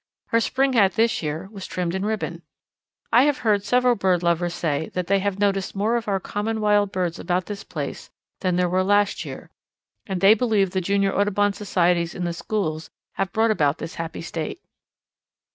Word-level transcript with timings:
Her 0.29 0.39
spring 0.39 0.73
hat 0.73 0.93
this 0.93 1.21
year 1.21 1.47
was 1.51 1.67
trimmed 1.67 1.93
in 1.93 2.03
ribbon. 2.03 2.41
I 3.13 3.25
have 3.25 3.37
heard 3.45 3.63
several 3.63 3.93
bird 3.93 4.23
lovers 4.23 4.55
say 4.55 4.89
that 4.95 5.05
they 5.05 5.19
have 5.19 5.37
noticed 5.37 5.75
more 5.75 5.95
of 5.95 6.07
our 6.07 6.19
common 6.19 6.59
wild 6.59 6.91
birds 6.91 7.19
about 7.19 7.45
this 7.45 7.63
place 7.63 8.09
than 8.39 8.55
there 8.55 8.67
were 8.67 8.83
last 8.83 9.25
year, 9.25 9.51
and 10.07 10.19
they 10.19 10.33
believe 10.33 10.71
the 10.71 10.81
Junior 10.81 11.13
Audubon 11.15 11.53
societies 11.53 12.15
in 12.15 12.23
the 12.23 12.33
schools 12.33 12.89
have 13.17 13.31
brought 13.31 13.51
about 13.51 13.77
this 13.77 13.93
happy 13.93 14.23
state. 14.23 14.59